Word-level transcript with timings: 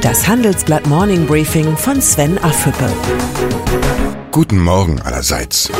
Das 0.00 0.26
Handelsblatt 0.28 0.86
Morning 0.86 1.26
Briefing 1.26 1.76
von 1.76 2.00
Sven 2.00 2.36
Affüppe. 2.38 2.92
Guten 4.30 4.58
Morgen 4.58 5.00
allerseits. 5.00 5.70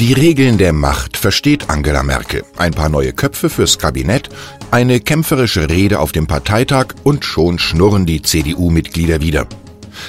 Die 0.00 0.12
Regeln 0.12 0.58
der 0.58 0.72
Macht 0.72 1.16
versteht 1.16 1.68
Angela 1.68 2.02
Merkel. 2.02 2.42
Ein 2.56 2.72
paar 2.72 2.88
neue 2.88 3.12
Köpfe 3.12 3.50
fürs 3.50 3.78
Kabinett, 3.78 4.28
eine 4.70 4.98
kämpferische 4.98 5.68
Rede 5.68 6.00
auf 6.00 6.12
dem 6.12 6.26
Parteitag 6.26 6.94
und 7.04 7.24
schon 7.24 7.58
schnurren 7.58 8.06
die 8.06 8.22
CDU-Mitglieder 8.22 9.20
wieder. 9.20 9.46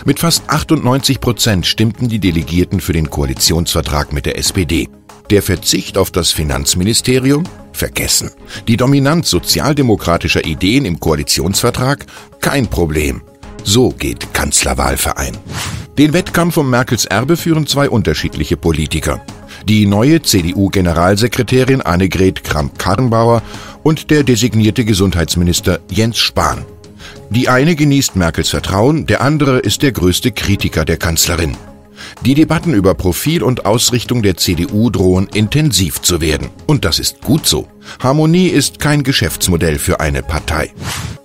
Mit 0.06 0.20
fast 0.20 0.44
98 0.48 1.20
Prozent 1.20 1.66
stimmten 1.66 2.08
die 2.08 2.20
Delegierten 2.20 2.80
für 2.80 2.94
den 2.94 3.10
Koalitionsvertrag 3.10 4.14
mit 4.14 4.26
der 4.26 4.38
SPD. 4.38 4.90
Der 5.30 5.42
Verzicht 5.42 5.98
auf 5.98 6.12
das 6.12 6.32
Finanzministerium? 6.32 7.44
Vergessen. 7.82 8.30
Die 8.68 8.78
Dominanz 8.78 9.32
sozialdemokratischer 9.32 10.46
Ideen 10.46 10.86
im 10.86 11.00
Koalitionsvertrag? 11.00 12.06
Kein 12.40 12.68
Problem. 12.68 13.24
So 13.64 13.90
geht 13.90 14.36
Kanzlerwahlverein. 14.36 15.36
Den 15.98 16.14
Wettkampf 16.14 16.58
um 16.58 16.70
Merkels 16.70 17.06
Erbe 17.06 17.38
führen 17.38 17.66
zwei 17.66 17.90
unterschiedliche 17.90 18.56
Politiker. 18.56 19.26
Die 19.68 19.88
neue 19.88 20.22
CDU-Generalsekretärin 20.22 21.82
Annegret 21.82 22.44
Kramp-Karrenbauer 22.44 23.42
und 23.82 24.12
der 24.12 24.22
designierte 24.22 24.86
Gesundheitsminister 24.86 25.80
Jens 25.90 26.20
Spahn. 26.20 26.66
Die 27.32 27.50
eine 27.50 27.76
genießt 27.76 28.16
Merkels 28.16 28.50
Vertrauen, 28.50 29.08
der 29.08 29.22
andere 29.22 29.58
ist 29.58 29.82
der 29.82 29.92
größte 29.92 30.32
Kritiker 30.32 30.86
der 30.86 30.98
Kanzlerin. 30.98 31.58
Die 32.26 32.34
Debatten 32.34 32.74
über 32.74 32.94
Profil 32.94 33.44
und 33.44 33.66
Ausrichtung 33.66 34.22
der 34.22 34.38
CDU 34.38 34.90
drohen 34.90 35.28
intensiv 35.28 36.02
zu 36.02 36.22
werden. 36.22 36.50
Und 36.68 36.86
das 36.86 37.00
ist 37.00 37.22
gut 37.22 37.48
so. 37.48 37.68
Harmonie 38.00 38.48
ist 38.48 38.80
kein 38.80 39.04
Geschäftsmodell 39.04 39.80
für 39.80 40.00
eine 40.00 40.24
Partei. 40.24 40.72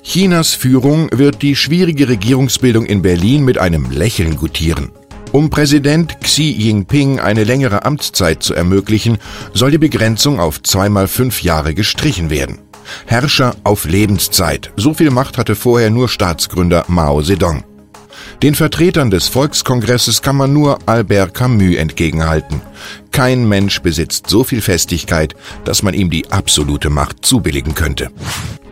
Chinas 0.02 0.54
Führung 0.54 1.08
wird 1.12 1.42
die 1.42 1.56
schwierige 1.56 2.08
Regierungsbildung 2.08 2.86
in 2.86 3.02
Berlin 3.02 3.44
mit 3.44 3.58
einem 3.58 3.90
Lächeln 3.90 4.36
gutieren. 4.36 4.90
Um 5.32 5.50
Präsident 5.50 6.20
Xi 6.20 6.50
Jinping 6.50 7.20
eine 7.20 7.44
längere 7.44 7.84
Amtszeit 7.84 8.42
zu 8.42 8.54
ermöglichen, 8.54 9.18
soll 9.52 9.70
die 9.70 9.78
Begrenzung 9.78 10.40
auf 10.40 10.62
zweimal 10.62 11.08
fünf 11.08 11.42
Jahre 11.42 11.74
gestrichen 11.74 12.30
werden. 12.30 12.60
Herrscher 13.06 13.56
auf 13.64 13.84
Lebenszeit. 13.84 14.70
So 14.76 14.94
viel 14.94 15.10
Macht 15.10 15.38
hatte 15.38 15.54
vorher 15.54 15.90
nur 15.90 16.08
Staatsgründer 16.08 16.84
Mao 16.88 17.20
Zedong. 17.20 17.64
Den 18.42 18.54
Vertretern 18.54 19.10
des 19.10 19.28
Volkskongresses 19.28 20.20
kann 20.20 20.36
man 20.36 20.52
nur 20.52 20.78
Albert 20.86 21.32
Camus 21.32 21.76
entgegenhalten. 21.76 22.60
Kein 23.10 23.48
Mensch 23.48 23.80
besitzt 23.80 24.28
so 24.28 24.44
viel 24.44 24.60
Festigkeit, 24.60 25.34
dass 25.64 25.82
man 25.82 25.94
ihm 25.94 26.10
die 26.10 26.30
absolute 26.30 26.90
Macht 26.90 27.24
zubilligen 27.24 27.74
könnte. 27.74 28.10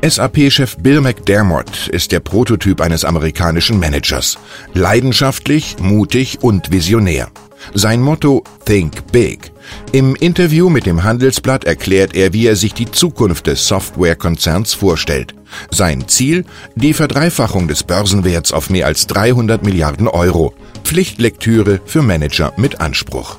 SAP-Chef 0.06 0.76
Bill 0.76 1.00
McDermott 1.00 1.88
ist 1.88 2.12
der 2.12 2.20
Prototyp 2.20 2.82
eines 2.82 3.06
amerikanischen 3.06 3.78
Managers. 3.80 4.36
Leidenschaftlich, 4.74 5.76
mutig 5.80 6.42
und 6.42 6.70
visionär. 6.70 7.30
Sein 7.72 8.00
Motto 8.00 8.44
Think 8.64 9.12
Big. 9.12 9.52
Im 9.92 10.14
Interview 10.16 10.68
mit 10.68 10.86
dem 10.86 11.04
Handelsblatt 11.04 11.64
erklärt 11.64 12.14
er, 12.14 12.32
wie 12.32 12.46
er 12.46 12.56
sich 12.56 12.74
die 12.74 12.90
Zukunft 12.90 13.46
des 13.46 13.66
Softwarekonzerns 13.66 14.74
vorstellt. 14.74 15.34
Sein 15.70 16.08
Ziel? 16.08 16.44
Die 16.74 16.92
Verdreifachung 16.92 17.68
des 17.68 17.82
Börsenwerts 17.82 18.52
auf 18.52 18.70
mehr 18.70 18.86
als 18.86 19.06
300 19.06 19.62
Milliarden 19.62 20.08
Euro. 20.08 20.54
Pflichtlektüre 20.84 21.80
für 21.86 22.02
Manager 22.02 22.52
mit 22.56 22.80
Anspruch. 22.80 23.38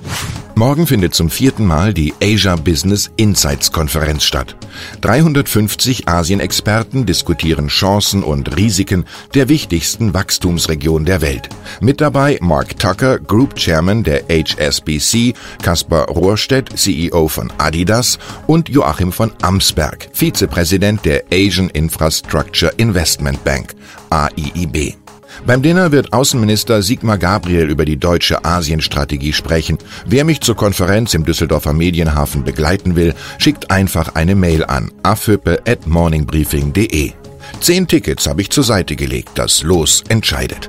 Morgen 0.58 0.88
findet 0.88 1.14
zum 1.14 1.30
vierten 1.30 1.66
Mal 1.66 1.94
die 1.94 2.14
Asia 2.24 2.56
Business 2.56 3.12
Insights 3.18 3.74
Konferenz 3.74 4.24
statt. 4.24 4.56
350 5.02 6.08
Asien-Experten 6.08 7.06
diskutieren 7.06 7.68
Chancen 7.68 8.24
und 8.24 8.56
Risiken 8.56 9.04
der 9.34 9.50
wichtigsten 9.50 10.14
Wachstumsregion 10.14 11.04
der 11.04 11.22
Welt. 11.22 11.50
Mit 11.82 12.00
dabei 12.00 12.38
Mark 12.42 12.80
Tucker, 12.80 13.20
Group 13.20 13.56
Chairman 13.56 14.06
der 14.06 14.24
HSBC, 14.30 15.34
Kaspar 15.62 16.08
Rohrstedt, 16.08 16.80
CEO 16.80 17.28
von 17.28 17.52
Adidas 17.58 18.18
und 18.48 18.70
Joachim 18.70 19.12
von 19.12 19.34
Amsberg, 19.42 20.08
Vizepräsident 20.14 21.04
der 21.04 21.26
Asian 21.34 21.70
Infrastructure 21.70 22.72
Investment 22.78 23.44
Bank, 23.44 23.76
AIIB. 24.10 25.05
Beim 25.46 25.62
Dinner 25.62 25.92
wird 25.92 26.14
Außenminister 26.14 26.82
Sigmar 26.82 27.18
Gabriel 27.18 27.70
über 27.70 27.86
die 27.86 27.98
deutsche 27.98 28.46
Asienstrategie 28.46 29.34
sprechen. 29.34 29.78
Wer 30.06 30.24
mich 30.24 30.42
zur 30.42 30.56
Konferenz 30.56 31.14
im 31.14 31.26
Düsseldorfer 31.26 31.74
Medienhafen 31.74 32.44
begleiten 32.44 32.96
will, 32.96 33.14
schickt 33.38 33.72
einfach 33.72 34.16
eine 34.16 34.36
Mail 34.36 34.66
an 34.66 34.92
afhüppe@morningbriefing.de. 35.04 37.12
Zehn 37.60 37.88
Tickets 37.88 38.28
habe 38.28 38.42
ich 38.42 38.50
zur 38.50 38.64
Seite 38.64 38.96
gelegt. 38.96 39.32
Das 39.36 39.64
Los 39.64 40.04
entscheidet. 40.08 40.68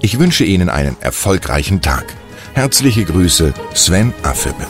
Ich 0.00 0.18
wünsche 0.18 0.44
Ihnen 0.44 0.68
einen 0.68 0.96
erfolgreichen 1.00 1.80
Tag. 1.80 2.04
Herzliche 2.54 3.04
Grüße, 3.04 3.52
Sven 3.74 4.12
Affüppe. 4.22 4.66